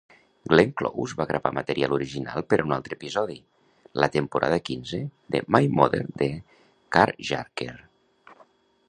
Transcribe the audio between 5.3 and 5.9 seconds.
de "My